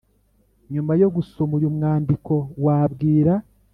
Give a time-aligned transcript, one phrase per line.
[0.73, 2.33] nyuma yo gusoma uyu mwandiko
[2.65, 3.33] wabwira